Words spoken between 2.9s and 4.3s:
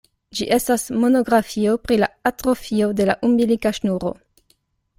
de la umbilika ŝnuro.